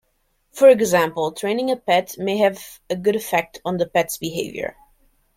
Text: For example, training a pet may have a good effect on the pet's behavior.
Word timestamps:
For 0.51 0.67
example, 0.67 1.31
training 1.31 1.69
a 1.69 1.75
pet 1.75 2.15
may 2.17 2.37
have 2.39 2.79
a 2.89 2.95
good 2.95 3.15
effect 3.15 3.61
on 3.63 3.77
the 3.77 3.85
pet's 3.85 4.17
behavior. 4.17 4.75